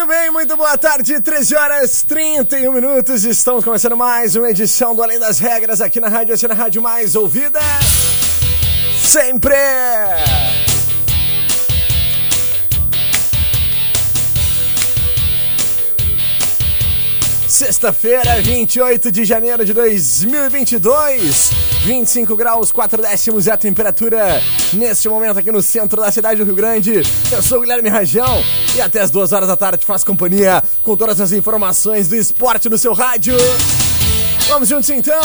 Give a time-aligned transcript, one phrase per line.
[0.00, 3.22] Muito bem, muito boa tarde, 13 horas 31 minutos.
[3.26, 7.14] Estamos começando mais uma edição do Além das Regras aqui na Rádio Oceana Rádio Mais
[7.14, 7.60] Ouvida.
[8.98, 9.58] Sempre!
[17.60, 21.50] Sexta-feira, 28 de janeiro de 2022,
[21.84, 26.46] 25 graus, 4 décimos é a temperatura neste momento aqui no centro da cidade do
[26.46, 27.02] Rio Grande.
[27.30, 28.42] Eu sou o Guilherme Rajão
[28.74, 32.66] e até as 2 horas da tarde faço companhia com todas as informações do esporte
[32.70, 33.36] no seu rádio.
[34.48, 35.20] Vamos juntos então!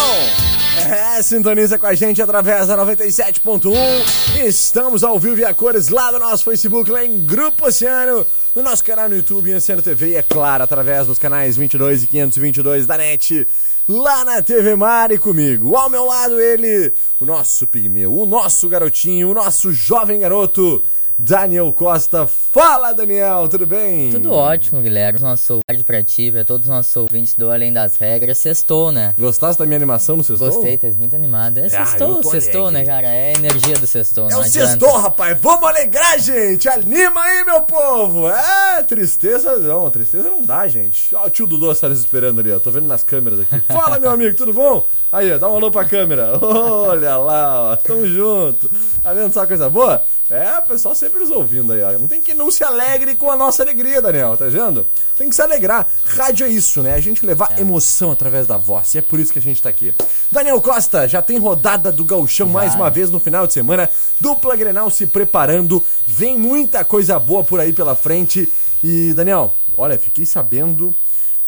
[0.92, 4.46] É, sintoniza com a gente através da 97.1.
[4.46, 8.64] Estamos ao vivo e a cores lá no nosso Facebook, lá em Grupo Oceano, no
[8.64, 12.08] nosso canal no YouTube, em Oceano TV e, é claro, através dos canais 22 e
[12.08, 13.46] 522 da NET,
[13.86, 15.76] lá na TV Mar e comigo.
[15.76, 20.82] Ao meu lado, ele, o nosso pigmeu, o nosso garotinho, o nosso jovem garoto,
[21.18, 22.28] Daniel Costa.
[22.28, 24.12] Fala, Daniel, tudo bem?
[24.12, 25.20] Tudo ótimo, Guilherme.
[25.20, 28.38] Nosso tarde pra ti, pra todos os nossos ouvintes do Além das Regras.
[28.38, 29.16] Sextou, né?
[29.18, 30.50] Gostaste da minha animação no sextou?
[30.52, 31.58] Gostei, tá muito animado.
[31.60, 33.08] É Ah, sextou, tô sextou, né, cara?
[33.08, 34.30] É a energia do sextou.
[34.30, 34.68] É o adianta.
[34.72, 35.38] sextou, rapaz.
[35.40, 36.68] Vamos alegrar, gente.
[36.68, 38.28] Anima aí, meu povo.
[38.30, 39.90] É, tristeza não.
[39.90, 41.16] Tristeza não dá, gente.
[41.16, 42.60] Ó, o tio Dudu está nos esperando ali, ó.
[42.60, 43.58] Tô vendo nas câmeras aqui.
[43.72, 44.86] Fala, meu amigo, tudo bom?
[45.14, 46.38] Aí, ó, dá um alô pra câmera.
[46.44, 47.76] Olha lá, ó.
[47.78, 48.70] Tamo junto.
[49.02, 50.04] Tá vendo só coisa boa?
[50.30, 51.92] É, pessoal sempre nos ouvindo aí, ó.
[52.00, 54.86] Não tem que não se alegre com a nossa alegria, Daniel, tá vendo?
[55.16, 55.88] Tem que se alegrar.
[56.04, 56.96] Rádio é isso, né?
[56.96, 58.96] A gente levar emoção através da voz.
[58.96, 59.94] E é por isso que a gente tá aqui.
[60.32, 63.88] Daniel Costa, já tem rodada do Gauchão mais uma vez no final de semana.
[64.20, 65.84] Dupla Grenal se preparando.
[66.08, 68.52] Vem muita coisa boa por aí pela frente.
[68.84, 70.94] E, Daniel, olha, fiquei sabendo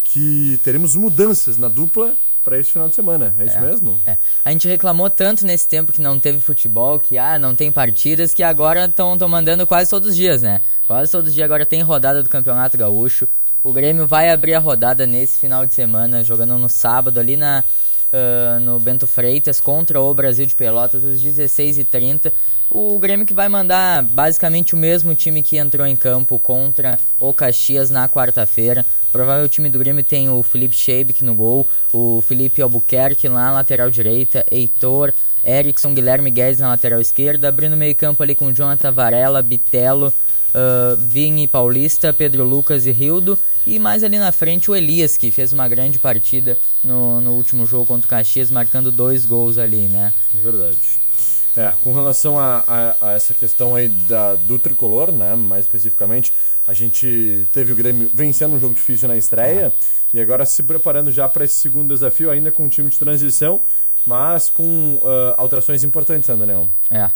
[0.03, 2.15] que teremos mudanças na dupla
[2.47, 3.35] para esse final de semana.
[3.37, 3.99] É isso mesmo?
[4.05, 4.15] É.
[4.45, 8.33] A gente reclamou tanto nesse tempo que não teve futebol, que ah, não tem partidas,
[8.33, 10.61] que agora estão mandando quase todos os dias, né?
[10.87, 13.27] Quase todos os dias agora tem rodada do Campeonato Gaúcho.
[13.61, 17.65] O Grêmio vai abrir a rodada nesse final de semana, jogando no sábado ali na,
[18.13, 22.31] ah, no Bento Freitas contra o Brasil de Pelotas, às 16h30.
[22.69, 27.33] O Grêmio que vai mandar basicamente o mesmo time que entrou em campo contra o
[27.33, 28.85] Caxias na quarta-feira.
[29.11, 33.47] Provável o time do Grêmio tem o Felipe Scheibik no gol, o Felipe Albuquerque lá
[33.47, 35.13] na lateral direita, Heitor,
[35.45, 40.13] Erickson, Guilherme Guedes na lateral esquerda, abrindo meio campo ali com Jonathan Varela, Bitelo,
[40.53, 43.39] uh, Vini Paulista, Pedro Lucas e Rildo.
[43.65, 47.65] E mais ali na frente o Elias, que fez uma grande partida no, no último
[47.65, 50.13] jogo contra o Caxias, marcando dois gols ali, né?
[50.37, 51.06] É verdade.
[51.57, 55.35] É, com relação a, a- a essa questão aí da, do tricolor, né?
[55.35, 56.31] Mais especificamente,
[56.67, 59.73] a gente teve o Grêmio vencendo um jogo difícil na estreia
[60.13, 63.61] e agora se preparando já para esse segundo desafio, ainda com um time de transição,
[64.05, 66.67] mas com ah, alterações importantes, né, Daniel?
[66.89, 67.09] É.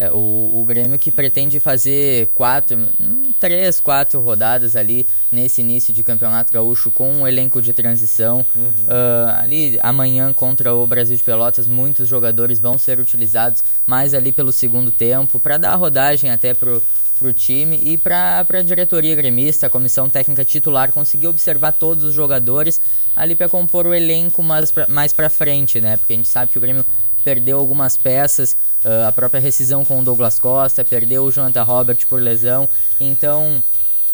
[0.00, 5.92] É, o, o Grêmio que pretende fazer quatro, hum, três, quatro rodadas ali nesse início
[5.92, 8.46] de campeonato gaúcho com um elenco de transição.
[8.86, 14.30] Ah, ali amanhã contra o Brasil de Pelotas, muitos jogadores vão ser utilizados mais ali
[14.30, 16.80] pelo segundo tempo para dar rodagem até pro
[17.18, 22.14] pro time e para a diretoria gremista, a comissão técnica titular conseguir observar todos os
[22.14, 22.80] jogadores
[23.16, 25.96] ali para compor o elenco mais pra, mais para frente, né?
[25.96, 26.86] Porque a gente sabe que o Grêmio
[27.24, 28.52] perdeu algumas peças,
[28.84, 32.68] uh, a própria rescisão com o Douglas Costa, perdeu o Jonathan Robert por lesão.
[32.98, 33.62] Então,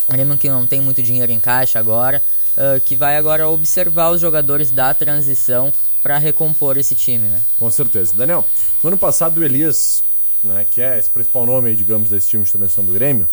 [0.08, 2.22] o Grêmio que não tem muito dinheiro em caixa agora,
[2.56, 5.72] uh, que vai agora observar os jogadores da transição
[6.02, 7.40] para recompor esse time, né?
[7.58, 8.14] Com certeza.
[8.14, 8.44] Daniel,
[8.82, 10.04] no ano passado o Elias
[10.44, 13.26] né, que é esse principal nome, digamos, desse time de transição do Grêmio,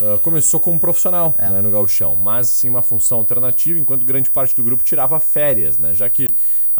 [0.00, 1.48] uh, começou como profissional é.
[1.48, 5.78] né, no gauchão, mas em uma função alternativa, enquanto grande parte do grupo tirava férias,
[5.78, 6.28] né, já que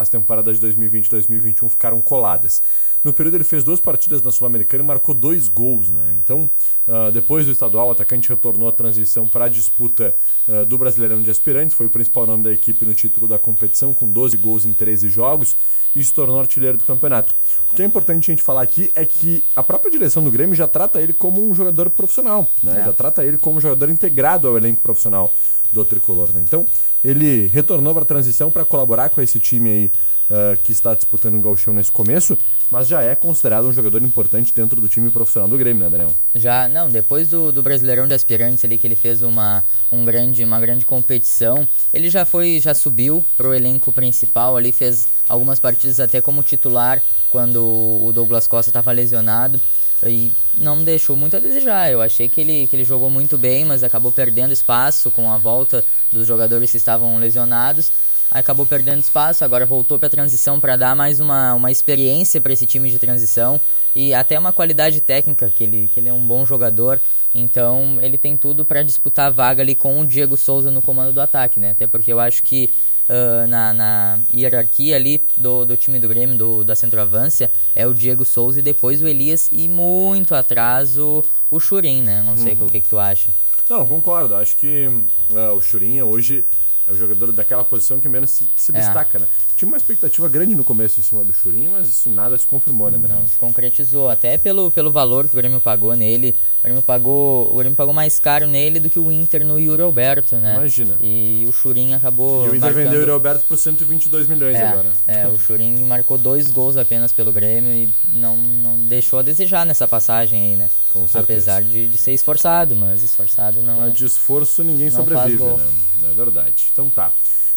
[0.00, 2.62] as temporadas de 2020 e 2021 ficaram coladas.
[3.04, 6.16] No período ele fez duas partidas na Sul-Americana e marcou dois gols, né?
[6.16, 6.50] Então,
[6.88, 10.14] uh, depois do estadual, o atacante retornou à transição para a disputa
[10.48, 13.92] uh, do Brasileirão de Aspirantes, foi o principal nome da equipe no título da competição,
[13.92, 15.56] com 12 gols em 13 jogos
[15.94, 17.34] e se tornou artilheiro do campeonato.
[17.72, 20.54] O que é importante a gente falar aqui é que a própria direção do Grêmio
[20.54, 22.80] já trata ele como um jogador profissional, né?
[22.80, 22.84] É.
[22.84, 25.32] Já trata ele como um jogador integrado ao elenco profissional
[25.72, 26.40] do tricolor, né?
[26.40, 26.64] Então,
[27.02, 29.92] ele retornou para a transição para colaborar com esse time aí
[30.30, 32.36] uh, que está disputando o Galchão nesse começo,
[32.70, 36.12] mas já é considerado um jogador importante dentro do time profissional do Grêmio, né, Daniel?
[36.34, 40.44] Já, não, depois do, do Brasileirão de Aspirantes ali, que ele fez uma, um grande,
[40.44, 45.58] uma grande competição, ele já foi, já subiu para o elenco principal ali, fez algumas
[45.58, 49.60] partidas até como titular quando o Douglas Costa estava lesionado
[50.04, 51.90] e não deixou muito a desejar.
[51.90, 55.38] Eu achei que ele, que ele jogou muito bem, mas acabou perdendo espaço com a
[55.38, 57.92] volta dos jogadores que estavam lesionados.
[58.30, 62.52] Acabou perdendo espaço, agora voltou para a transição para dar mais uma, uma experiência para
[62.52, 63.60] esse time de transição.
[63.94, 67.00] E até uma qualidade técnica, que ele, que ele é um bom jogador,
[67.34, 71.12] então ele tem tudo para disputar a vaga ali com o Diego Souza no comando
[71.12, 71.70] do ataque, né?
[71.70, 72.72] Até porque eu acho que
[73.08, 77.94] uh, na, na, hierarquia ali do, do time do Grêmio, do, da centroavância, é o
[77.94, 82.22] Diego Souza e depois o Elias e muito atrás o, o Churin, né?
[82.24, 82.66] Não sei uhum.
[82.66, 83.30] o que, que tu acha.
[83.68, 84.34] Não, concordo.
[84.34, 84.86] Acho que
[85.30, 86.44] uh, o Churin hoje
[86.86, 88.74] é o jogador daquela posição que menos se, se é.
[88.74, 89.26] destaca, né?
[89.60, 92.90] Tinha uma expectativa grande no começo em cima do Churinho, mas isso nada se confirmou,
[92.90, 93.20] né, Daniel?
[93.20, 94.08] Não, se concretizou.
[94.08, 96.34] Até pelo, pelo valor que o Grêmio pagou nele.
[96.60, 99.82] O Grêmio pagou, o Grêmio pagou mais caro nele do que o Inter no Yuri
[99.82, 100.54] Alberto, né?
[100.56, 100.96] Imagina.
[100.98, 102.46] E o Churinho acabou.
[102.46, 102.84] E o Inter marcando...
[102.84, 104.92] vendeu o Yuri Alberto por 122 milhões é, agora.
[105.06, 109.66] É, o Churinho marcou dois gols apenas pelo Grêmio e não, não deixou a desejar
[109.66, 110.70] nessa passagem aí, né?
[110.90, 111.18] Com certeza.
[111.58, 113.80] Apesar de, de ser esforçado, mas esforçado não.
[113.80, 115.66] Mas de esforço ninguém sobrevive, né?
[116.04, 116.64] É verdade.
[116.72, 117.12] Então tá.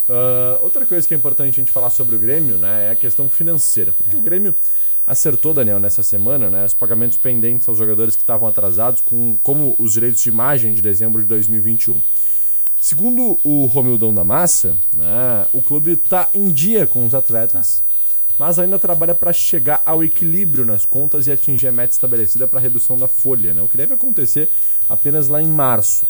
[0.10, 2.96] Uh, outra coisa que é importante a gente falar sobre o Grêmio né, é a
[2.96, 3.94] questão financeira.
[3.94, 4.20] Porque é.
[4.20, 4.54] o Grêmio
[5.06, 9.76] acertou, Daniel, nessa semana, né, os pagamentos pendentes aos jogadores que estavam atrasados, com, como
[9.78, 12.02] os direitos de imagem de dezembro de 2021.
[12.80, 17.82] Segundo o Romildão da Massa, né, o clube está em dia com os atletas,
[18.38, 22.60] mas ainda trabalha para chegar ao equilíbrio nas contas e atingir a meta estabelecida para
[22.60, 24.50] a redução da folha, né, o que deve acontecer
[24.90, 26.06] apenas lá em março.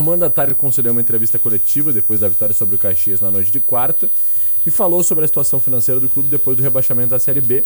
[0.00, 3.60] O mandatário concedeu uma entrevista coletiva depois da vitória sobre o Caxias na noite de
[3.60, 4.08] quarta
[4.64, 7.62] e falou sobre a situação financeira do clube depois do rebaixamento da Série B.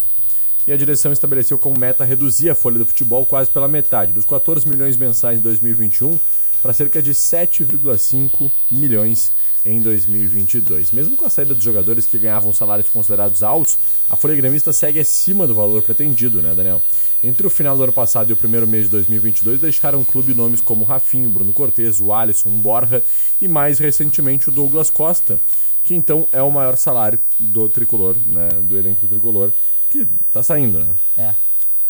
[0.67, 4.25] E a direção estabeleceu como meta reduzir a folha do futebol quase pela metade, dos
[4.25, 6.19] 14 milhões mensais em 2021
[6.65, 9.35] para cerca de 7,5 milhões
[9.67, 10.93] em 2022.
[10.93, 13.79] Mesmo com a saída dos jogadores que ganhavam salários considerados altos,
[14.09, 16.81] a folha gremista segue acima do valor pretendido, né, Daniel?
[17.23, 20.33] Entre o final do ano passado e o primeiro mês de 2022, deixaram o clube
[20.33, 23.05] nomes como Rafinho, Bruno Cortes, o Alisson, Borja
[23.43, 25.39] e mais recentemente o Douglas Costa,
[25.85, 29.53] que então é o maior salário do tricolor, né, do elenco do tricolor,
[29.91, 30.95] que tá saindo, né?
[31.19, 31.35] É.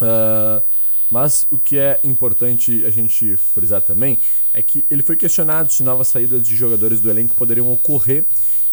[0.01, 4.19] Uh, mas o que é importante a gente frisar também
[4.53, 8.25] é que ele foi questionado se novas saídas de jogadores do elenco poderiam ocorrer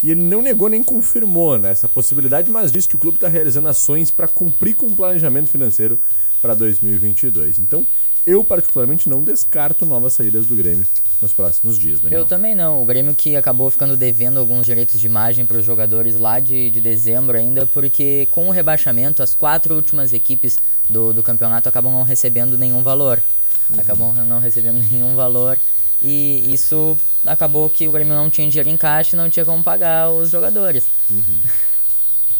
[0.02, 3.28] e ele não negou nem confirmou né, essa possibilidade, mas disse que o clube está
[3.28, 6.00] realizando ações para cumprir com o planejamento financeiro
[6.40, 7.60] para 2022.
[7.60, 7.86] Então,
[8.26, 10.86] eu particularmente não descarto novas saídas do Grêmio
[11.20, 12.20] nos próximos dias, Daniel.
[12.20, 12.82] Eu também não.
[12.82, 16.70] O Grêmio que acabou ficando devendo alguns direitos de imagem para os jogadores lá de,
[16.70, 21.92] de dezembro ainda, porque com o rebaixamento, as quatro últimas equipes do, do campeonato acabam
[21.92, 23.22] não recebendo nenhum valor.
[23.70, 23.80] Uhum.
[23.80, 25.58] Acabam não recebendo nenhum valor.
[26.00, 29.62] E isso acabou que o Grêmio não tinha dinheiro em caixa e não tinha como
[29.62, 30.86] pagar os jogadores.
[31.08, 31.38] Uhum.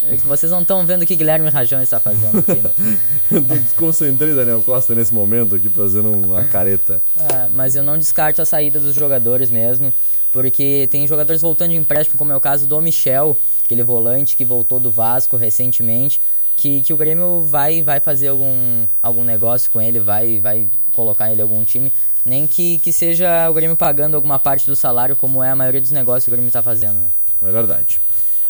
[0.04, 2.71] É vocês não estão vendo o que Guilherme Rajão está fazendo aqui, né?
[3.30, 7.00] eu desconcentrei Daniel Costa nesse momento aqui fazendo uma careta.
[7.16, 9.94] Ah, mas eu não descarto a saída dos jogadores mesmo,
[10.32, 14.44] porque tem jogadores voltando de empréstimo, como é o caso do Michel, aquele volante que
[14.44, 16.21] voltou do Vasco recentemente,
[16.56, 21.30] que, que o Grêmio vai, vai fazer algum, algum negócio com ele, vai, vai colocar
[21.30, 21.92] ele em algum time,
[22.25, 25.80] nem que, que seja o Grêmio pagando alguma parte do salário, como é a maioria
[25.80, 26.94] dos negócios que o Grêmio está fazendo.
[26.94, 27.09] Né?
[27.42, 28.00] É verdade.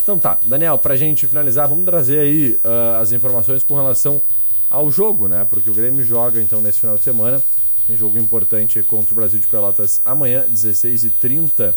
[0.02, 4.20] Então tá, Daniel, pra gente finalizar, vamos trazer aí uh, as informações com relação
[4.68, 5.46] ao jogo, né?
[5.48, 7.42] Porque o Grêmio joga então nesse final de semana.
[7.86, 11.74] Tem jogo importante contra o Brasil de Pelotas amanhã, 16h30.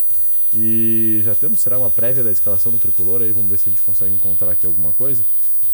[0.54, 3.32] E já temos, será uma prévia da escalação do tricolor aí?
[3.32, 5.24] Vamos ver se a gente consegue encontrar aqui alguma coisa.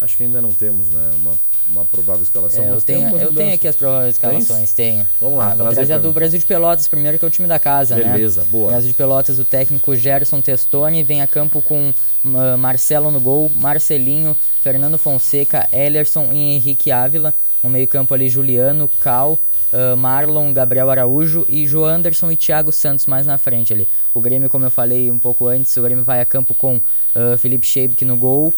[0.01, 1.11] Acho que ainda não temos, né?
[1.15, 1.39] Uma,
[1.69, 2.63] uma provável escalação.
[2.63, 5.07] É, eu tenho, eu tenho aqui as prováveis escalações, tenho.
[5.19, 7.47] Vamos lá, ah, vou trazer a do Brasil de Pelotas primeiro, que é o time
[7.47, 8.17] da casa, Beleza, né?
[8.17, 8.71] Beleza, boa.
[8.71, 13.51] Brasil de Pelotas, o técnico Gerson Testoni vem a campo com uh, Marcelo no gol,
[13.55, 17.33] Marcelinho, Fernando Fonseca, Ellerson e Henrique Ávila.
[17.63, 19.37] No meio-campo ali, Juliano, Cal,
[19.71, 23.87] uh, Marlon, Gabriel Araújo e João Anderson e Thiago Santos mais na frente ali.
[24.13, 27.37] O Grêmio, como eu falei um pouco antes, o Grêmio vai a campo com uh,
[27.37, 28.53] Felipe Scheibke no gol,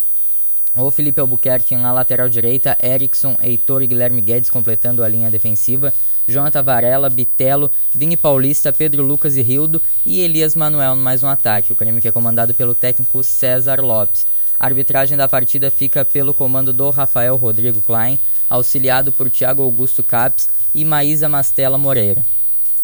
[0.75, 5.93] o Felipe Albuquerque na lateral direita, Erickson, Heitor e Guilherme Guedes completando a linha defensiva,
[6.27, 11.73] Jonathan Varela, Bitelo, Vini Paulista, Pedro Lucas e Rildo e Elias Manuel mais um ataque.
[11.73, 14.25] O Grêmio que é comandado pelo técnico César Lopes.
[14.59, 18.17] A arbitragem da partida fica pelo comando do Rafael Rodrigo Klein,
[18.49, 22.23] auxiliado por Thiago Augusto Caps e Maísa Mastella Moreira.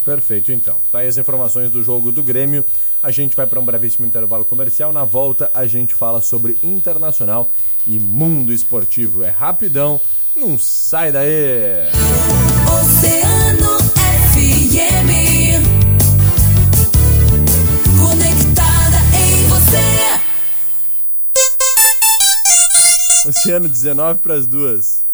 [0.03, 0.77] Perfeito, então.
[0.91, 2.65] Tá aí as informações do jogo do Grêmio.
[3.01, 4.91] A gente vai para um brevíssimo intervalo comercial.
[4.91, 7.49] Na volta, a gente fala sobre internacional
[7.87, 9.23] e mundo esportivo.
[9.23, 10.01] É rapidão,
[10.35, 11.87] não sai daí!
[12.67, 13.79] Oceano
[14.33, 15.09] FM
[17.99, 20.19] Conectada em você.
[23.29, 25.08] Oceano 19 para as duas.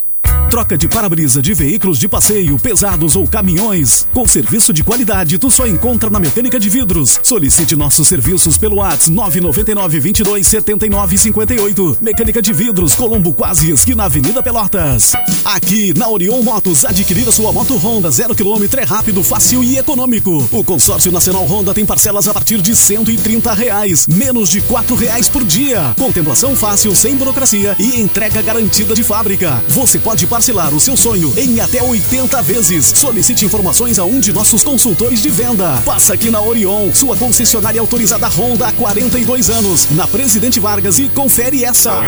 [0.50, 4.08] Troca de para-brisa de veículos de passeio, pesados ou caminhões.
[4.13, 7.20] Com serviço de qualidade, tu só encontra na Mecânica de Vidros.
[7.22, 11.98] Solicite nossos serviços pelo WhatsApp 999 22 79 58.
[12.01, 15.13] Mecânica de Vidros, Colombo Quase, esquina Avenida Pelotas.
[15.44, 19.77] Aqui na Orion Motos, adquirir a sua moto Honda 0 km é rápido, fácil e
[19.77, 20.48] econômico.
[20.51, 25.27] O consórcio nacional Honda tem parcelas a partir de 130 reais, menos de 4 reais
[25.27, 25.94] por dia.
[25.98, 29.62] Contemplação fácil, sem burocracia e entrega garantida de fábrica.
[29.68, 32.86] Você pode parcelar parcelar o seu sonho em até 80 vezes.
[32.86, 35.82] Solicite informações a um de nossos consultores de venda.
[35.86, 41.10] Passa aqui na Orion, sua concessionária autorizada Honda há 42 anos, na Presidente Vargas e
[41.10, 42.00] confere essa.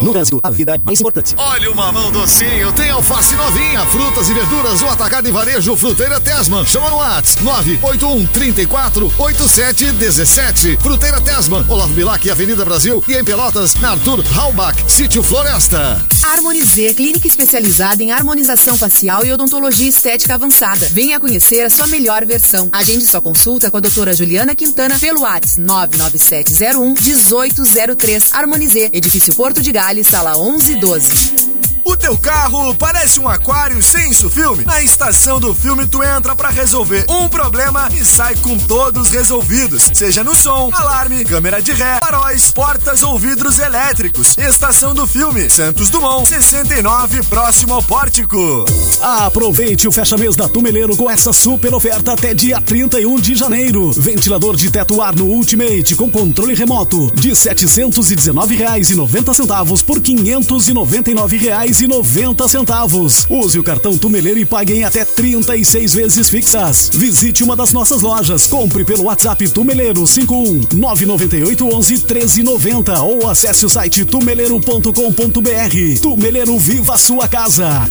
[0.00, 1.34] No Brasil, a vida é mais importante.
[1.36, 6.20] Olha o mamão docinho, tem alface novinha, frutas e verduras, o atacado e varejo Fruteira
[6.20, 6.64] Tesman.
[6.64, 10.78] Chama no WhatsApp 981 34 87 17.
[10.80, 16.04] Fruteira Tesman, Olavo Bilac, Avenida Brasil e em Pelotas, na Arthur Halbach, Sítio Floresta.
[16.24, 20.88] Harmonizer, clínica especializada em harmonização facial e odontologia estética avançada.
[20.90, 22.70] Venha conhecer a sua melhor versão.
[22.72, 28.32] Agende sua consulta com a doutora Juliana Quintana pelo WhatsApp 99701 1803.
[28.32, 31.51] Harmonizer, Edifício Porto de Gales, sala 1112.
[31.84, 34.64] O teu carro parece um aquário sem filme?
[34.64, 39.90] Na estação do filme tu entra para resolver um problema e sai com todos resolvidos.
[39.92, 44.38] Seja no som, alarme, câmera de ré, faróis, portas ou vidros elétricos.
[44.38, 48.64] Estação do filme, Santos Dumont, 69, próximo ao pórtico.
[49.00, 53.90] Aproveite o fecha mês da Tumeleiro com essa super oferta até dia 31 de janeiro.
[53.92, 61.71] Ventilador de teto ar no Ultimate com controle remoto de R$ 719,90 por 599 reais
[61.80, 63.26] e noventa centavos.
[63.28, 66.90] Use o cartão Tumeleiro e pague em até 36 vezes fixas.
[66.92, 68.46] Visite uma das nossas lojas.
[68.46, 76.00] Compre pelo WhatsApp Tumeleiro 51 998 11 1390 ou acesse o site tumeleiro.com.br.
[76.00, 77.88] Tumeleiro Viva a sua casa.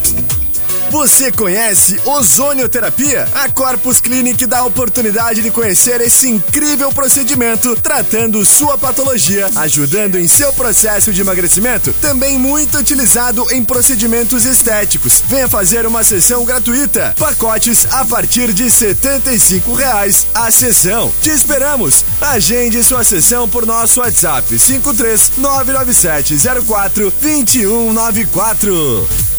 [0.91, 3.25] Você conhece ozonioterapia?
[3.33, 10.19] A Corpus Clinic dá a oportunidade de conhecer esse incrível procedimento tratando sua patologia, ajudando
[10.19, 15.23] em seu processo de emagrecimento, também muito utilizado em procedimentos estéticos.
[15.29, 17.15] Venha fazer uma sessão gratuita.
[17.17, 21.09] Pacotes a partir de 75 reais a sessão.
[21.21, 22.03] Te esperamos.
[22.19, 26.35] Agende sua sessão por nosso WhatsApp 53 997
[26.67, 29.30] 04 2194.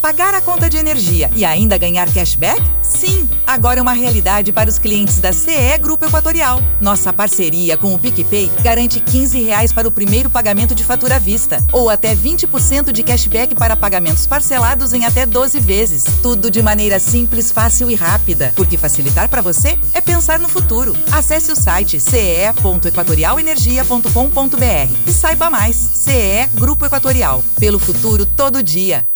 [0.00, 2.58] Pagar a conta de energia e ainda ganhar cashback?
[2.82, 3.28] Sim!
[3.46, 6.58] Agora é uma realidade para os clientes da CE Grupo Equatorial.
[6.80, 11.18] Nossa parceria com o PicPay garante 15 reais para o primeiro pagamento de fatura à
[11.18, 16.04] vista ou até 20% de cashback para pagamentos parcelados em até 12 vezes.
[16.22, 18.54] Tudo de maneira simples, fácil e rápida.
[18.56, 20.96] Porque facilitar para você é pensar no futuro.
[21.12, 25.76] Acesse o site ce.equatorialenergia.com.br e saiba mais.
[25.76, 27.44] CE Grupo Equatorial.
[27.58, 29.06] Pelo futuro todo dia.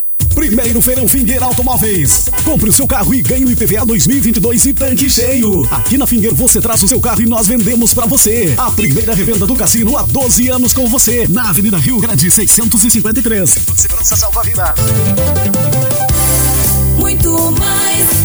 [0.46, 2.28] Primeiro Feirão Finger Automóveis.
[2.44, 5.66] Compre o seu carro e ganhe o IPVA 2022 e tanque cheio.
[5.70, 8.54] Aqui na Finger você traz o seu carro e nós vendemos para você.
[8.58, 11.26] A primeira revenda do cassino há 12 anos com você.
[11.28, 13.58] Na Avenida Rio Grande 653.
[13.74, 14.74] Segurança salva vida.
[16.98, 18.24] Muito mais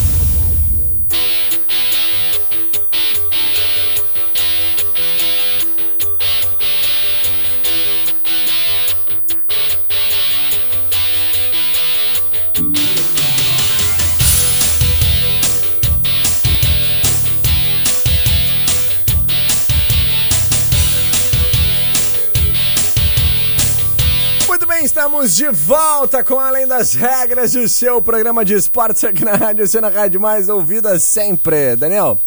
[25.01, 29.65] Estamos de volta com Além das Regras, o seu programa de esportes aqui na Rádio
[29.67, 31.75] Cena Rádio mais ouvida sempre.
[31.75, 32.19] Daniel,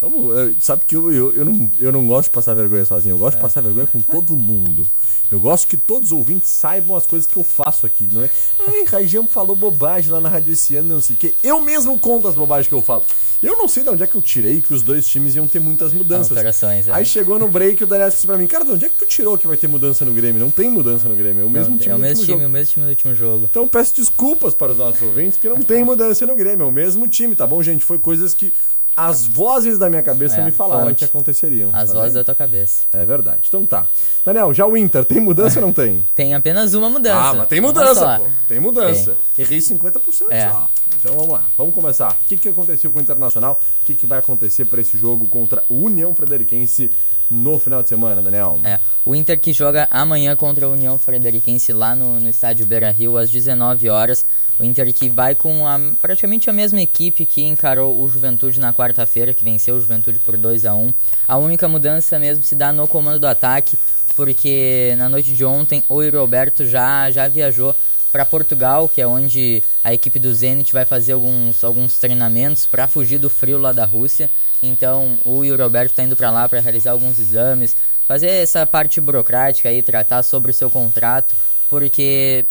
[0.00, 3.12] vamos, eh, sabe que eu, eu, eu, não, eu não gosto de passar vergonha sozinho,
[3.16, 4.86] eu gosto de passar vergonha com todo mundo.
[5.30, 8.28] Eu gosto que todos os ouvintes saibam as coisas que eu faço aqui, não é?
[8.68, 11.34] Ai, Rajão falou bobagem lá na rádio esse ano, não sei o quê.
[11.42, 13.02] Eu mesmo conto as bobagens que eu falo.
[13.42, 15.58] Eu não sei de onde é que eu tirei que os dois times iam ter
[15.58, 16.30] muitas mudanças.
[16.30, 16.92] Alterações, é.
[16.92, 19.06] Aí chegou no break o Daniel disse pra mim, cara, de onde é que tu
[19.06, 20.38] tirou que vai ter mudança no Grêmio?
[20.40, 22.46] Não tem mudança no Grêmio, é o mesmo Não, time é o mesmo time, jogo.
[22.46, 23.46] o mesmo time do último jogo.
[23.50, 26.70] Então peço desculpas para os nossos ouvintes, porque não tem mudança no Grêmio, é o
[26.72, 27.84] mesmo time, tá bom, gente?
[27.84, 28.52] Foi coisas que
[28.96, 30.98] as vozes da minha cabeça É, me falaram fonte.
[30.98, 31.70] que aconteceriam.
[31.72, 32.20] As tá vozes bem?
[32.20, 32.82] da tua cabeça.
[32.92, 33.42] É verdade.
[33.48, 33.86] Então tá.
[34.24, 36.04] Daniel, já o Inter, tem mudança ou não tem?
[36.14, 37.18] Tem apenas uma mudança.
[37.18, 38.26] Ah, mas tem mudança, pô.
[38.46, 39.16] Tem mudança.
[39.38, 40.48] Errei 50% É.
[40.50, 40.68] só.
[41.00, 42.12] Então vamos lá, vamos começar.
[42.12, 43.60] O que, que aconteceu com o Internacional?
[43.80, 46.90] O que, que vai acontecer para esse jogo contra o União Frederiquense
[47.30, 48.60] no final de semana, Daniel?
[48.62, 53.16] É, o Inter que joga amanhã contra a União Frederiquense lá no, no estádio Beira-Rio
[53.16, 54.24] às 19 horas.
[54.62, 58.72] O Inter que vai com a- praticamente a mesma equipe que encarou o Juventude na
[58.72, 60.94] quarta-feira, que venceu o Juventude por 2 a 1
[61.26, 63.76] A única mudança mesmo se dá no comando do ataque,
[64.14, 67.74] porque na noite de ontem o Yuri Alberto já, já viajou
[68.12, 72.86] para Portugal, que é onde a equipe do Zenit vai fazer alguns, alguns treinamentos para
[72.86, 74.30] fugir do frio lá da Rússia.
[74.62, 77.74] Então o Yuri Alberto está indo para lá para realizar alguns exames,
[78.06, 81.34] fazer essa parte burocrática aí, tratar sobre o seu contrato,
[81.68, 82.46] porque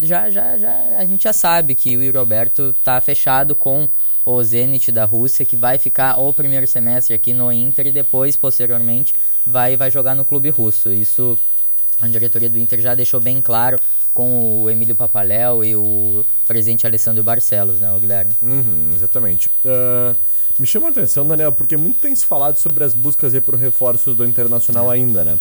[0.00, 3.88] já, já, já a gente já sabe que o Yuri Alberto tá fechado com
[4.24, 8.36] o Zenit da Rússia, que vai ficar o primeiro semestre aqui no Inter e depois,
[8.36, 9.14] posteriormente,
[9.46, 10.92] vai, vai jogar no clube russo.
[10.92, 11.38] Isso
[12.00, 13.78] a diretoria do Inter já deixou bem claro
[14.14, 18.32] com o Emílio Papaléu e o presidente Alessandro Barcelos, né, o Guilherme?
[18.42, 19.50] Uhum, exatamente.
[19.64, 20.16] Ah,
[20.58, 23.54] me chama a atenção, Daniel, porque muito tem se falado sobre as buscas aí por
[23.54, 25.38] reforços do Internacional ainda, né?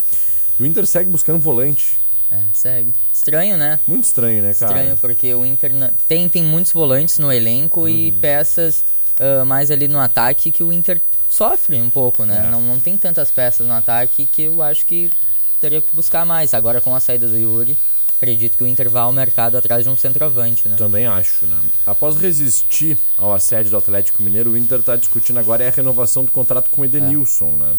[0.59, 1.97] E o Inter segue buscando volante.
[2.31, 2.93] É, segue.
[3.11, 3.79] Estranho, né?
[3.87, 4.71] Muito estranho, né, cara?
[4.71, 5.71] Estranho, porque o Inter
[6.07, 8.83] tem, tem muitos volantes no elenco e peças
[9.19, 12.45] ah, mais ali no ataque que o Inter sofre um pouco, né?
[12.47, 12.49] É.
[12.49, 15.11] Não, não tem tantas peças no ataque que eu acho que
[15.59, 16.53] teria que buscar mais.
[16.53, 17.77] Agora com a saída do Yuri,
[18.17, 20.75] acredito que o Inter vá ao mercado atrás de um centroavante, né?
[20.77, 21.59] Também acho, né?
[21.85, 26.23] Após resistir ao assédio do Atlético Mineiro, o Inter está discutindo agora é a renovação
[26.23, 27.75] do contrato com o Edenilson, né?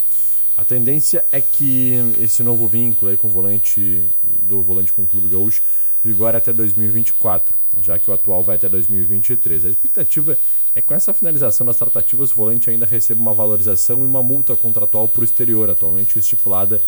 [0.60, 5.06] A tendência é que esse novo vínculo aí com o volante do volante com o
[5.06, 5.62] Clube Gaúcho
[6.04, 9.64] vigore até 2024, já que o atual vai até 2023.
[9.64, 10.36] A expectativa
[10.74, 14.22] é que com essa finalização das tratativas, o volante ainda receba uma valorização e uma
[14.22, 16.78] multa contratual para o exterior, atualmente estipulada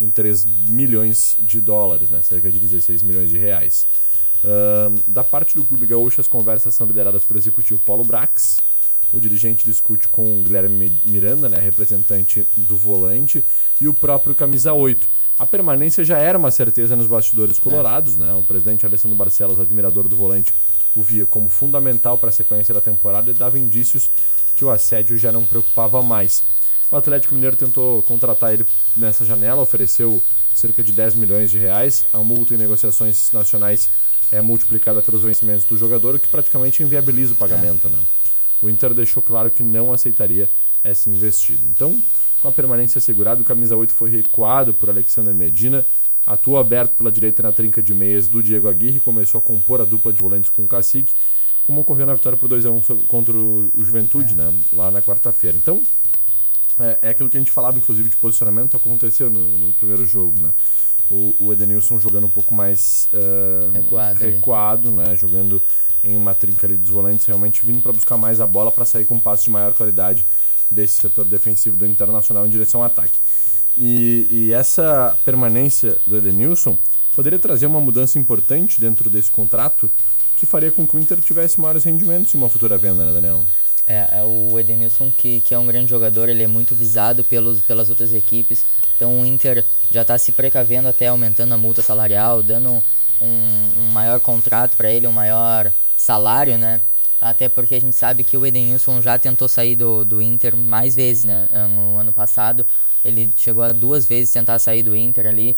[0.00, 2.20] em 3 milhões de dólares, né?
[2.22, 3.86] cerca de 16 milhões de reais.
[4.42, 8.60] Ahn, da parte do Clube Gaúcho, as conversas são lideradas pelo executivo Paulo Brax.
[9.12, 13.44] O dirigente discute com o Guilherme Miranda, né, representante do volante,
[13.80, 15.06] e o próprio Camisa 8.
[15.38, 18.32] A permanência já era uma certeza nos bastidores colorados, né?
[18.32, 20.54] O presidente Alessandro Barcelos, admirador do volante,
[20.94, 24.10] o via como fundamental para a sequência da temporada e dava indícios
[24.56, 26.42] que o assédio já não preocupava mais.
[26.90, 30.22] O Atlético Mineiro tentou contratar ele nessa janela, ofereceu
[30.54, 32.04] cerca de 10 milhões de reais.
[32.12, 33.88] A multa em negociações nacionais
[34.30, 37.88] é multiplicada pelos vencimentos do jogador, o que praticamente inviabiliza o pagamento.
[37.88, 37.98] Né?
[38.62, 40.48] O Inter deixou claro que não aceitaria
[40.84, 41.66] essa investida.
[41.66, 42.00] Então,
[42.40, 45.84] com a permanência assegurada, o camisa 8 foi recuado por Alexander Medina,
[46.26, 49.84] atuou aberto pela direita na trinca de meias do Diego Aguirre, começou a compor a
[49.84, 51.12] dupla de volantes com o Cacique,
[51.64, 54.52] como ocorreu na vitória por 2x1 so- contra o Juventude, né?
[54.72, 55.56] lá na quarta-feira.
[55.56, 55.82] Então,
[56.78, 60.40] é, é aquilo que a gente falava, inclusive, de posicionamento, aconteceu no, no primeiro jogo,
[60.40, 60.50] né?
[61.10, 65.14] O, o Edenilson jogando um pouco mais ah, Recuado recuado, né?
[65.14, 65.60] Jogando
[66.02, 69.04] em uma trinca ali dos volantes, realmente vindo para buscar mais a bola para sair
[69.04, 70.26] com um passe de maior qualidade
[70.70, 73.18] desse setor defensivo do Internacional em direção ao ataque.
[73.76, 76.76] E, e essa permanência do Edenilson
[77.14, 79.90] poderia trazer uma mudança importante dentro desse contrato
[80.36, 83.44] que faria com que o Inter tivesse maiores rendimentos em uma futura venda, né, Daniel?
[83.86, 87.60] É, é o Edenilson que, que é um grande jogador, ele é muito visado pelos,
[87.60, 88.64] pelas outras equipes.
[88.96, 92.82] Então o Inter já está se precavendo até aumentando a multa salarial, dando
[93.20, 96.80] um, um maior contrato para ele, um maior salário, né?
[97.20, 100.96] Até porque a gente sabe que o Edenilson já tentou sair do, do Inter mais
[100.96, 101.48] vezes, né?
[101.74, 102.66] No ano passado,
[103.04, 105.56] ele chegou a duas vezes tentar sair do Inter ali.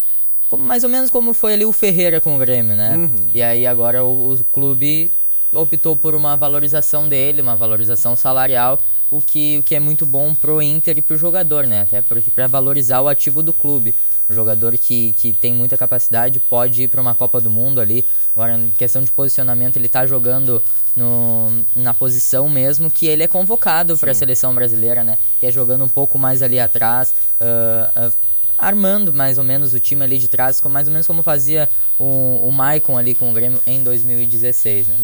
[0.51, 3.11] Como, mais ou menos como foi ali o Ferreira com o Grêmio, né?
[3.35, 5.11] E aí agora o, o clube
[5.53, 8.79] optou por uma valorização dele, uma valorização salarial,
[9.17, 11.83] o que, o que é muito bom pro Inter e pro jogador, né?
[11.83, 13.95] Até porque para valorizar o ativo do clube.
[14.29, 18.07] Um jogador que, que tem muita capacidade, pode ir para uma Copa do Mundo ali.
[18.35, 20.63] Agora, em questão de posicionamento, ele tá jogando
[20.97, 25.19] no, na posição mesmo que ele é convocado para a seleção brasileira, né?
[25.39, 27.15] Que é jogando um pouco mais ali atrás.
[27.41, 28.11] ah, ah,
[28.57, 31.69] armando mais ou menos o time ali de trás, com mais ou menos como fazia
[31.99, 34.97] o, o Maicon ali com o Grêmio em 2016, né?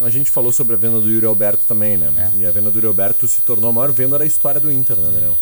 [0.00, 2.12] A gente falou sobre a venda do Yuri Alberto também, né?
[2.16, 2.38] É.
[2.38, 4.96] E a venda do Yuri Alberto se tornou a maior venda da história do Inter,
[4.96, 5.36] né, Daniel?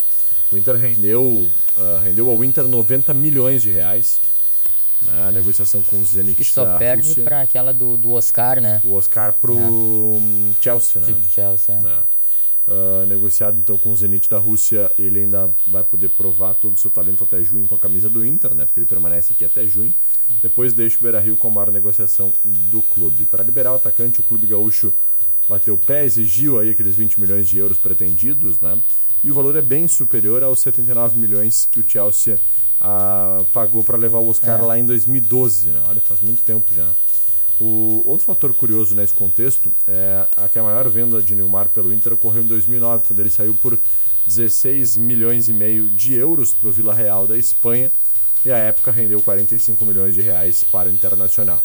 [0.51, 4.19] O Inter rendeu, ah, rendeu ao Inter 90 milhões de reais
[5.05, 8.81] na negociação com o Zenit Que só perde pra aquela do, do Oscar, né?
[8.83, 11.07] O Oscar pro hum, Chelsea, né?
[11.07, 11.75] Tipo Chelsea.
[11.75, 11.83] é.
[11.83, 11.97] né?
[12.65, 16.79] Ah, negociado então com o Zenit da Rússia, ele ainda vai poder provar todo o
[16.79, 18.65] seu talento até junho com a camisa do Inter, né?
[18.65, 19.93] Porque ele permanece aqui até junho.
[20.41, 23.25] Depois deixa o Beira-Rio com a maior negociação do clube.
[23.25, 24.93] Para liberar o atacante, o clube gaúcho
[25.49, 28.81] bateu o pé, exigiu aí aqueles 20 milhões de euros pretendidos, né?
[29.21, 32.39] E o valor é bem superior aos 79 milhões que o Chelsea
[32.79, 34.63] ah, pagou para levar o Oscar É.
[34.63, 35.81] lá em 2012, né?
[35.87, 36.89] Olha, faz muito tempo já.
[37.59, 41.93] O outro fator curioso nesse contexto é a que a maior venda de Neymar pelo
[41.93, 43.77] Inter ocorreu em 2009, quando ele saiu por
[44.25, 47.91] 16 milhões e meio de euros para o Vila Real da Espanha
[48.45, 51.61] e à época rendeu 45 milhões de reais para o Internacional.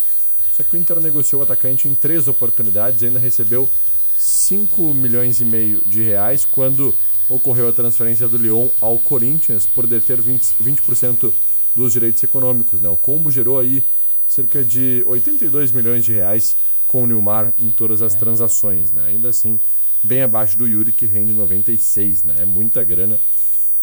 [0.52, 3.68] Só que o Inter negociou o atacante em três oportunidades e ainda recebeu
[4.16, 6.94] 5 milhões e meio de reais quando
[7.28, 11.32] ocorreu a transferência do Lyon ao Corinthians por deter 20%, 20%
[11.74, 12.80] dos direitos econômicos.
[12.80, 12.88] Né?
[12.88, 13.84] O combo gerou aí
[14.28, 18.92] cerca de 82 milhões de reais com o Nilmar em todas as transações.
[18.92, 19.02] Né?
[19.06, 19.58] Ainda assim,
[20.02, 22.24] bem abaixo do Yuri, que rende 96.
[22.24, 22.34] Né?
[22.40, 23.18] É muita grana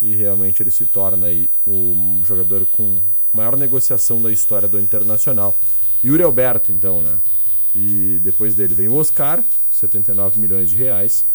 [0.01, 2.99] e realmente ele se torna aí o jogador com
[3.34, 5.58] maior negociação da história do Internacional.
[6.03, 7.19] Yuri Alberto, então, né?
[7.73, 11.25] E depois dele vem o Oscar, 79 milhões de reais.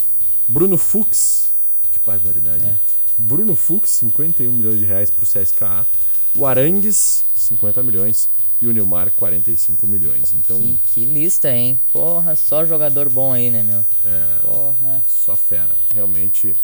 [0.48, 1.50] Bruno Fux,
[1.92, 2.64] que barbaridade.
[2.64, 2.78] É.
[3.18, 5.86] Bruno Fux, 51 milhões de reais pro CSKA.
[6.34, 8.30] O Arangues, 50 milhões.
[8.60, 10.32] E o Nilmar, 45 milhões.
[10.32, 11.78] Então, Que, que lista, hein?
[11.92, 13.84] Porra, só jogador bom aí, né, meu?
[14.04, 15.02] é, Porra.
[15.06, 15.74] só fera.
[15.94, 16.54] Realmente,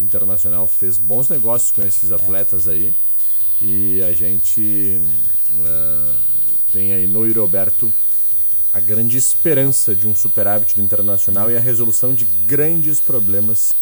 [0.00, 2.92] o Internacional fez bons negócios com esses atletas aí.
[3.62, 5.00] E a gente
[5.64, 6.12] eh,
[6.72, 7.92] tem aí no Roberto
[8.72, 13.76] a grande esperança de um superávit do Internacional e a resolução de grandes problemas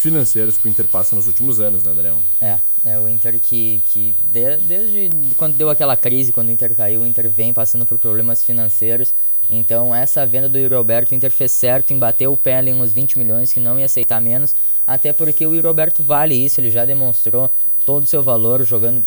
[0.00, 2.20] financeiros que o Inter passa nos últimos anos, né, Daniel?
[2.40, 6.74] É, é o Inter que, que de- desde quando deu aquela crise, quando o Inter
[6.74, 9.14] caiu, o Inter vem passando por problemas financeiros.
[9.48, 12.72] Então, essa venda do Yuri Alberto, o Inter fez certo em bater o pé ali
[12.72, 14.54] uns 20 milhões, que não ia aceitar menos.
[14.86, 17.50] Até porque o Yuri Alberto vale isso, ele já demonstrou
[17.84, 19.02] todo o seu valor, jogando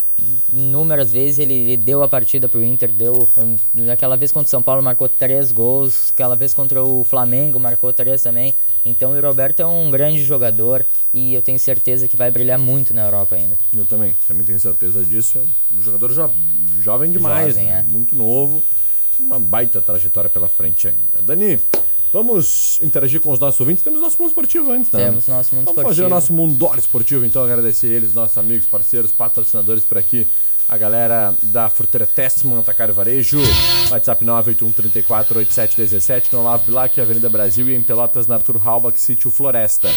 [0.52, 1.40] inúmeras vezes.
[1.40, 3.28] Ele, ele deu a partida pro Inter, deu.
[3.38, 3.56] hum,
[3.92, 7.92] Aquela vez contra o São Paulo marcou três gols, aquela vez contra o Flamengo marcou
[7.94, 8.54] três também.
[8.86, 12.60] Então, o Yuri Alberto é um grande jogador e eu tenho certeza que vai brilhar
[12.60, 13.58] muito na Europa ainda.
[13.74, 15.38] Eu também, também tenho certeza disso.
[15.40, 16.30] É um jogador jo
[16.82, 17.86] jovem demais, Jovem, né?
[17.88, 17.92] é.
[17.92, 18.62] muito novo.
[19.20, 21.22] Uma baita trajetória pela frente ainda.
[21.22, 21.60] Dani,
[22.14, 23.84] vamos interagir com os nossos ouvintes.
[23.84, 25.06] Temos nosso mundo esportivo antes, né?
[25.06, 25.90] Temos nosso mundo vamos esportivo.
[25.90, 27.44] fazer o nosso mundo esportivo, então.
[27.44, 30.28] Agradecer eles, nossos amigos, parceiros, patrocinadores por aqui.
[30.68, 33.40] A galera da Fruteira Testman, Atacar e Varejo.
[33.92, 39.90] WhatsApp 981348717 no Olavo Bilac, Avenida Brasil e em Pelotas, na Arthur Halbach, Sítio Floresta.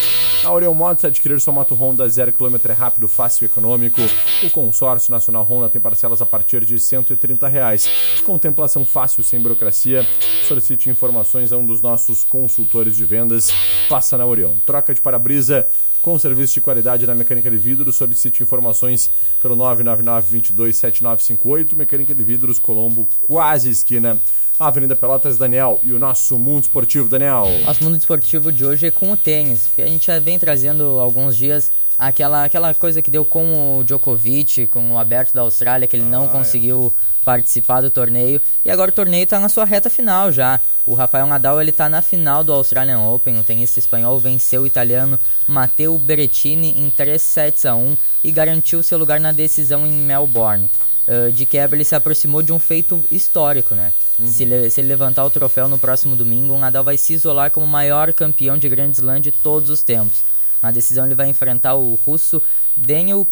[0.44, 4.00] A Orion Motos, adquirir sua moto Honda 0km é rápido, fácil e econômico.
[4.44, 7.88] O consórcio nacional Honda tem parcelas a partir de 130 reais.
[8.24, 10.06] Contemplação fácil, sem burocracia.
[10.46, 13.50] Solicite informações a um dos nossos consultores de vendas.
[13.88, 14.54] Passa na Orion.
[14.64, 15.66] Troca de para-brisa
[16.06, 17.96] com serviço de qualidade na Mecânica de Vidros.
[17.96, 19.10] Solicite informações
[19.42, 21.74] pelo 999-227958.
[21.74, 24.16] Mecânica de Vidros, Colombo, quase esquina.
[24.56, 25.80] Avenida Pelotas, Daniel.
[25.82, 27.48] E o nosso mundo esportivo, Daniel.
[27.64, 30.84] Nosso mundo esportivo de hoje é com o tênis, porque a gente já vem trazendo
[31.00, 35.86] alguns dias aquela, aquela coisa que deu com o Djokovic, com o aberto da Austrália,
[35.86, 36.94] que ele não conseguiu
[37.26, 38.40] participar do torneio.
[38.64, 40.60] E agora o torneio está na sua reta final já.
[40.86, 43.40] O Rafael Nadal ele tá na final do Australian Open.
[43.40, 48.80] O tenista espanhol venceu o italiano Matteo Berrettini em 3 sets a 1 e garantiu
[48.80, 50.70] seu lugar na decisão em Melbourne.
[51.08, 53.92] Uh, de quebra, ele se aproximou de um feito histórico, né?
[54.24, 57.50] Se, ele, se ele levantar o troféu no próximo domingo, o Nadal vai se isolar
[57.50, 60.24] como o maior campeão de Grand Slam de todos os tempos.
[60.62, 62.42] Na decisão, ele vai enfrentar o russo
[62.76, 63.26] Daniel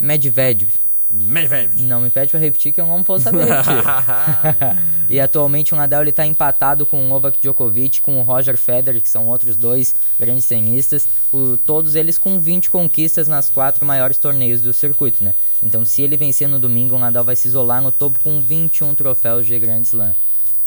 [0.00, 0.68] Medvedev.
[1.14, 1.78] Medvedev.
[1.82, 3.74] Não me pede pra repetir que eu não vou saber repetir.
[5.10, 9.00] e atualmente o Nadal ele tá empatado com o Novak Djokovic, com o Roger Federer,
[9.02, 14.16] que são outros dois grandes tenistas, o- todos eles com 20 conquistas nas quatro maiores
[14.16, 15.34] torneios do circuito, né?
[15.62, 18.94] Então se ele vencer no domingo, o Nadal vai se isolar no topo com 21
[18.94, 20.14] troféus de Grand Slam.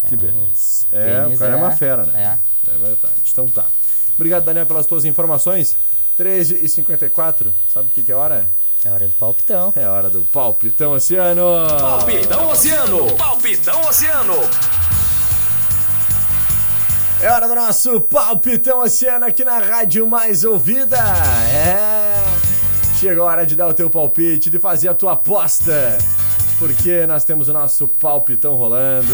[0.04, 0.86] É, Que o beleza.
[0.92, 2.38] É, o cara é uma fera, né?
[2.68, 2.72] É.
[2.72, 3.14] É verdade.
[3.32, 3.66] Então tá.
[4.14, 5.76] Obrigado, Daniel, pelas tuas informações.
[6.18, 7.48] 13h54.
[7.68, 8.50] Sabe o que, que é hora?
[8.84, 9.74] É hora do palpitão.
[9.76, 11.42] É hora do palpitão oceano.
[11.80, 13.18] Palpitão Oceano.
[13.18, 14.36] Palpitão Oceano.
[17.22, 20.98] É hora do nosso palpitão oceano aqui na rádio mais ouvida.
[21.52, 22.24] É.
[23.00, 25.98] Chegou a hora de dar o teu palpite, de fazer a tua aposta.
[26.60, 29.14] Porque nós temos o nosso palpitão rolando.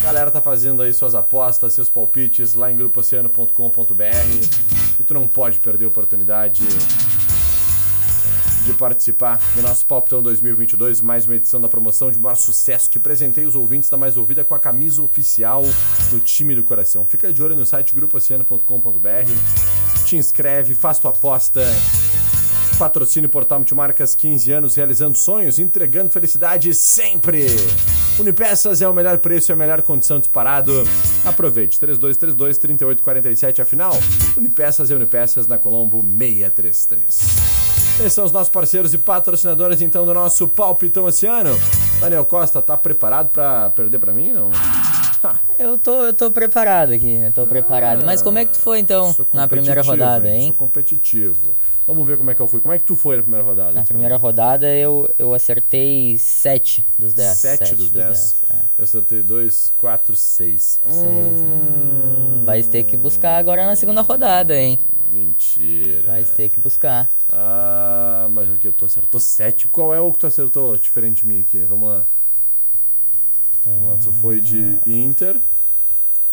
[0.00, 4.75] A galera tá fazendo aí suas apostas, seus palpites lá em grupooceano.com.br.
[4.98, 6.62] E tu não pode perder a oportunidade
[8.64, 12.98] de participar do nosso Palpitão 2022, mais uma edição da promoção de maior sucesso que
[12.98, 15.62] presentei os ouvintes da Mais Ouvida com a camisa oficial
[16.10, 17.06] do time do coração.
[17.06, 21.62] Fica de olho no site grupooceano.com.br, te inscreve, faz tua aposta.
[22.76, 27.46] Patrocínio Portal Multimarcas, 15 anos realizando sonhos, entregando felicidade sempre.
[28.18, 30.72] Unipeças é o melhor preço e a melhor condição disparado.
[31.24, 33.92] Aproveite, 3232-3847, afinal,
[34.36, 37.56] Unipeças é Unipeças na Colombo 633.
[38.00, 41.58] Esses são os nossos parceiros e patrocinadores, então, do nosso Palpitão Oceano.
[41.98, 44.50] Daniel Costa, tá preparado pra perder pra mim, não?
[45.58, 48.04] Eu tô, eu tô preparado aqui, eu tô preparado.
[48.04, 50.48] Mas como é que tu foi então na primeira rodada, hein?
[50.48, 51.54] Sou competitivo.
[51.86, 52.60] Vamos ver como é que eu fui.
[52.60, 53.72] Como é que tu foi na primeira rodada?
[53.72, 57.38] Na primeira rodada eu, eu acertei 7 dos 10.
[57.38, 58.34] 7 dos 10.
[58.50, 58.56] é.
[58.78, 60.80] Eu acertei 2, 4, 6.
[60.82, 61.04] Seis.
[61.06, 64.78] Hum, vai ter que buscar agora na segunda rodada, hein?
[65.12, 66.02] Mentira.
[66.10, 67.08] Vai ter que buscar.
[67.32, 69.68] Ah, mas aqui eu tô acertou 7.
[69.68, 71.60] Qual é o que tu acertou diferente de mim aqui?
[71.60, 72.04] Vamos lá.
[74.02, 75.36] Tu foi de Inter.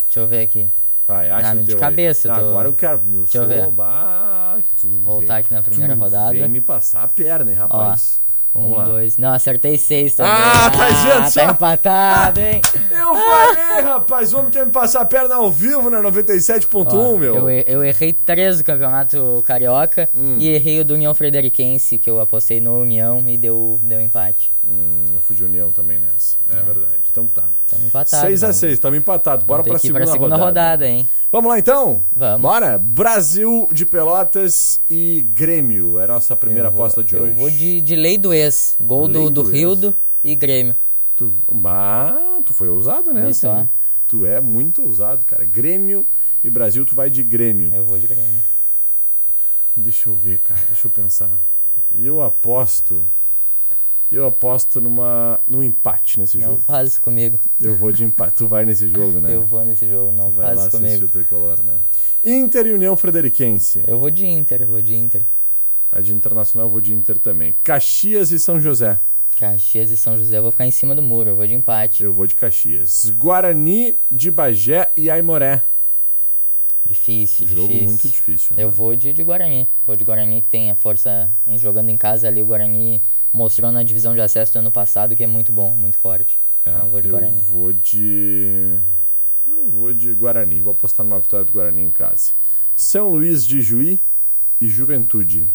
[0.05, 0.67] Deixa eu ver aqui.
[1.07, 1.79] Vai, acha Ah, o de teu aí.
[1.81, 2.97] cabeça, Ah, tô- Agora eu quero.
[2.99, 3.69] Deixa eu ver.
[3.71, 6.31] Bah, Voltar vem- aqui na primeira rodada.
[6.31, 7.79] Vem me passar a perna, hein, rapaz.
[7.81, 8.22] Vamos
[8.55, 8.83] Um, lá.
[8.85, 9.17] dois.
[9.17, 10.31] Não, acertei seis também.
[10.31, 11.45] Ah, tá vendo só?
[11.45, 12.61] Tá empatado, hein?
[12.91, 17.17] Eu falei, rapaz, o homem quer me passar a perna ao vivo na 97.1, Ó,
[17.17, 17.35] meu.
[17.35, 20.37] Eu, eu errei três do campeonato carioca Hum.
[20.39, 24.53] e errei o do União Frederiquense, que eu apostei no União e deu, deu empate.
[24.65, 26.37] Hum, eu fui de União também nessa.
[26.49, 26.99] É, verdade.
[27.11, 27.43] Então tá.
[27.69, 28.21] Tamo empatado.
[28.27, 29.45] 6 a vamos- 6 estamos empatados.
[29.45, 30.45] Bora vamos pra segunda, pra segunda rodada.
[30.45, 31.07] rodada, hein?
[31.31, 32.05] Vamos lá então?
[32.15, 32.41] Vamos.
[32.41, 32.77] Bora.
[32.77, 35.99] Brasil de Pelotas e Grêmio.
[35.99, 37.33] É a nossa primeira Eu vou- aposta de eu hoje.
[37.33, 38.33] vou de, de lei do
[38.79, 40.75] Gol do, do do Rildo e Grêmio.
[41.15, 41.31] Tu,
[41.65, 43.27] ah, tu foi ousado, né?
[43.27, 43.67] Assim?
[44.07, 45.45] Tu é muito ousado, cara.
[45.45, 46.05] Grêmio
[46.43, 47.73] e Brasil, tu vai de Grêmio.
[47.73, 48.41] Eu vou de Grêmio.
[49.75, 50.61] Deixa eu ver, cara.
[50.67, 51.31] Deixa eu pensar.
[51.97, 53.05] Eu aposto.
[54.11, 56.61] Eu aposto numa, num empate nesse Não jogo.
[56.61, 57.39] faz isso comigo.
[57.59, 58.35] Eu vou de empate.
[58.35, 59.33] Tu vai nesse jogo, né?
[59.33, 61.05] Eu vou nesse jogo, não Tu vai faz lá isso assistir comigo.
[61.05, 61.79] o tricolor, né?
[62.23, 63.83] Inter e União Frederiquense.
[63.87, 65.23] Eu vou de Inter, eu vou de Inter.
[65.93, 67.55] A de Internacional eu vou de Inter também.
[67.63, 68.99] Caxias e São José.
[69.37, 72.03] Caxias e São José, eu vou ficar em cima do muro, eu vou de empate.
[72.03, 73.11] Eu vou de Caxias.
[73.11, 75.61] Guarani de Bagé e Aimoré.
[76.83, 77.87] Difícil, Jogo difícil.
[77.87, 78.55] muito difícil.
[78.57, 78.73] Eu né?
[78.73, 79.67] vou de, de Guarani.
[79.85, 82.41] Vou de Guarani que tem a força em jogando em casa ali.
[82.41, 82.99] O Guarani
[83.31, 86.39] mostrou na divisão de acesso do ano passado que é muito bom, muito forte.
[86.65, 87.41] É, então eu vou de eu Guarani.
[87.41, 88.77] vou de.
[89.47, 90.59] Eu vou de Guarani.
[90.59, 92.31] Vou apostar numa vitória do Guarani em casa.
[92.75, 93.99] São Luís de Juí
[94.59, 95.47] e Juventude.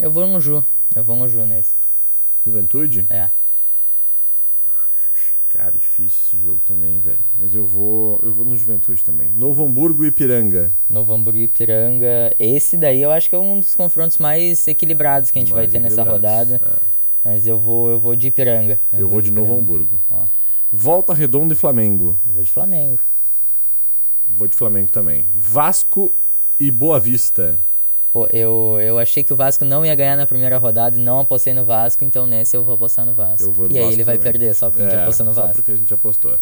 [0.00, 0.64] Eu vou no Ju.
[0.94, 1.72] Eu vou no Ju nesse.
[2.44, 3.06] Juventude?
[3.10, 3.30] É.
[5.50, 7.18] Cara, difícil esse jogo também, velho.
[7.38, 8.20] Mas eu vou.
[8.22, 9.32] Eu vou no Juventude também.
[9.32, 10.72] Novo Hamburgo e Ipiranga.
[10.88, 12.34] Novo Hamburgo e Ipiranga.
[12.38, 15.62] Esse daí eu acho que é um dos confrontos mais equilibrados que a gente vai
[15.62, 16.60] Mais ter nessa rodada.
[16.64, 17.00] é.
[17.22, 18.80] Mas eu vou, eu vou de Ipiranga.
[18.92, 20.00] Eu, vou de Novo Hamburgo.
[20.10, 20.24] Ó.
[20.72, 22.18] Volta Redonda e Flamengo.
[22.26, 22.98] Eu vou de Flamengo.
[24.30, 25.26] Vou de Flamengo também.
[25.34, 26.14] Vasco
[26.58, 27.58] e Boa Vista.
[28.12, 31.20] Pô, eu, eu achei que o Vasco não ia ganhar na primeira rodada e não
[31.20, 33.44] apostei no Vasco, então nesse eu vou apostar no Vasco.
[33.46, 34.32] No e aí Vasco ele vai também.
[34.32, 35.56] perder só porque a gente É, apostou no só Vasco.
[35.56, 36.36] porque a gente apostou.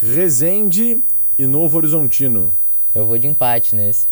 [0.00, 1.02] Resende
[1.38, 2.52] e Novo Horizontino.
[2.94, 4.06] Eu vou de empate nesse.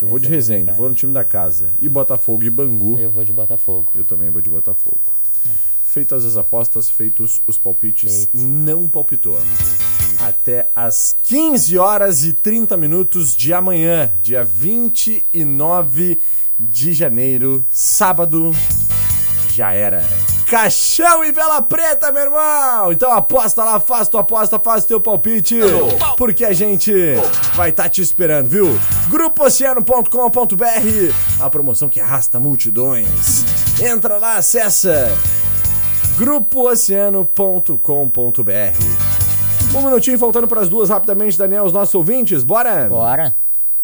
[0.00, 1.70] Eu vou de é Resende, vou no time da casa.
[1.80, 2.98] E Botafogo e Bangu.
[2.98, 3.92] Eu vou de Botafogo.
[3.94, 4.98] Eu também vou de Botafogo.
[5.84, 8.36] Feitas as apostas, feitos os palpites, Feito.
[8.36, 9.38] não palpitou.
[10.24, 16.18] Até às 15 horas e 30 minutos de amanhã, dia 29
[16.58, 18.56] de janeiro, sábado,
[19.52, 20.02] já era.
[20.46, 22.90] Caixão e vela preta, meu irmão!
[22.90, 25.58] Então aposta lá, faz tua aposta, faz teu palpite,
[26.16, 26.90] porque a gente
[27.54, 28.80] vai estar te esperando, viu?
[29.10, 33.44] grupooceano.com.br, a promoção que arrasta multidões.
[33.78, 35.12] Entra lá, acessa
[36.16, 38.93] grupooceano.com.br.
[39.76, 42.88] Um minutinho faltando para as duas rapidamente, Daniel, os nossos ouvintes, bora?
[42.88, 43.34] Bora!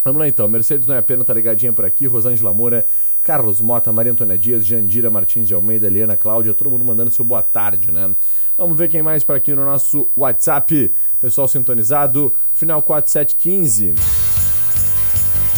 [0.05, 2.87] Vamos lá então, Mercedes não é pena, tá ligadinha por aqui, Rosângela Moura,
[3.23, 7.25] Carlos Mota, Maria Antônia Dias, Jandira Martins de Almeida, Eliana Cláudia, todo mundo mandando seu
[7.25, 8.15] boa tarde, né?
[8.57, 13.95] Vamos ver quem mais por aqui no nosso WhatsApp, pessoal sintonizado, final 4715.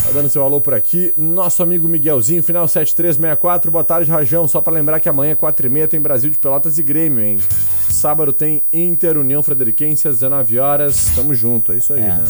[0.03, 1.13] Tá dando seu alô por aqui.
[1.15, 3.71] Nosso amigo Miguelzinho, final 7364.
[3.71, 4.45] Boa tarde, Rajão.
[4.49, 7.39] Só pra lembrar que amanhã, 4h30, tem Brasil de Pelotas e Grêmio, hein?
[7.93, 11.11] Sábado tem Inter União Frederiquense às 19 horas.
[11.15, 12.07] Tamo junto, é isso aí, É.
[12.07, 12.23] né?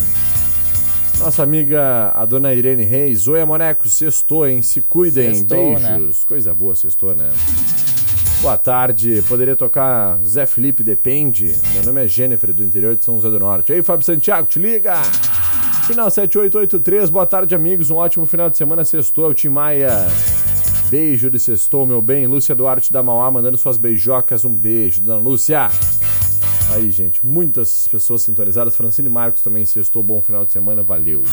[1.20, 3.28] Nossa amiga, a dona Irene Reis.
[3.28, 4.62] Oi, Amoneco, sextou, hein?
[4.62, 5.34] Se cuidem.
[5.36, 5.98] Sextou, né?
[5.98, 6.24] Beijos.
[6.26, 7.32] Coisa boa, sextou, né?
[8.42, 9.24] Boa tarde.
[9.28, 11.56] Poderia tocar Zé Felipe Depende?
[11.74, 13.72] Meu nome é Jennifer, do interior de São José do Norte.
[13.72, 15.02] Ei, Fábio Santiago, te liga!
[15.88, 17.10] Final 7883.
[17.10, 17.90] Boa tarde, amigos.
[17.90, 18.84] Um ótimo final de semana.
[18.84, 20.06] Sextou, é o Tim Maia.
[20.90, 22.28] Beijo de sextou, meu bem.
[22.28, 24.46] Lúcia Duarte da Mauá mandando suas beijocas.
[24.46, 25.70] Um beijo, dona Lúcia.
[26.72, 28.76] Aí, gente, muitas pessoas sintonizadas.
[28.76, 30.04] Francine Marcos também sextou.
[30.04, 30.84] Bom final de semana.
[30.84, 31.24] Valeu.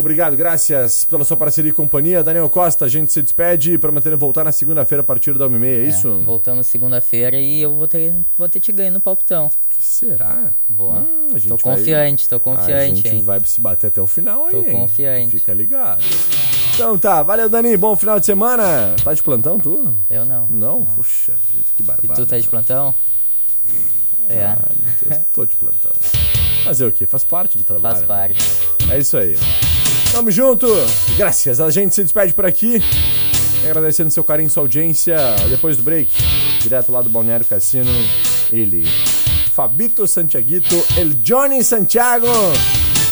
[0.00, 2.22] Obrigado, graças pela sua parceria e companhia.
[2.22, 5.64] Daniel Costa, a gente se despede para manter voltar na segunda-feira a partir da 1h30,
[5.64, 6.08] é, isso?
[6.24, 9.50] Voltamos segunda-feira e eu vou ter, vou ter te ganho no palpitão.
[9.68, 10.52] Que será?
[10.70, 10.92] Vou.
[10.92, 13.22] Hum, a tô vai- confiante, tô A confiante, gente hein?
[13.24, 14.70] vai se bater até o final aí, Tô hein?
[14.70, 15.30] confiante.
[15.32, 16.00] Fica ligado.
[16.78, 17.76] Então tá, valeu, Dani.
[17.76, 18.94] Bom final de semana.
[19.02, 19.96] Tá de plantão, tu?
[20.08, 20.46] Eu não.
[20.46, 20.84] Não?
[20.84, 22.14] Puxa vida, que E barbado.
[22.14, 22.94] tu tá de plantão?
[24.28, 24.58] É, Ah,
[25.02, 25.90] Deus, tô de plantão.
[26.64, 27.04] Fazer o quê?
[27.04, 27.96] Faz parte do trabalho.
[27.96, 28.14] faz né?
[28.38, 28.92] parte.
[28.92, 29.36] É isso aí.
[30.12, 30.68] Tamo junto.
[31.16, 31.60] Graças.
[31.60, 32.80] A gente se despede por aqui.
[33.64, 35.16] Agradecendo seu carinho, sua audiência.
[35.50, 36.08] Depois do break,
[36.62, 37.90] direto lá do Balneário Cassino,
[38.52, 38.86] ele,
[39.52, 42.28] Fabito Santiaguito, El Johnny Santiago,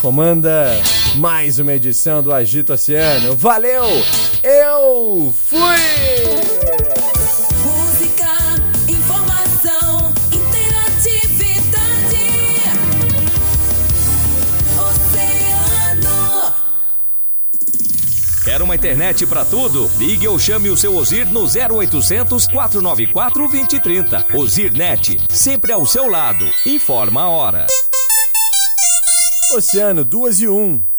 [0.01, 0.71] comanda
[1.17, 3.35] mais uma edição do Agito Oceano.
[3.37, 3.85] Valeu!
[4.43, 5.59] Eu fui!
[7.65, 8.27] Música,
[8.87, 11.73] informação, interatividade.
[14.79, 16.53] Oceano.
[18.45, 19.91] Quer uma internet pra tudo?
[19.99, 24.27] Ligue ou chame o seu Ozir no 0800 494 2030.
[24.35, 26.45] Ozir Net, sempre ao seu lado.
[26.67, 27.67] Informa a hora.
[29.55, 30.96] Oceano 2 e 1.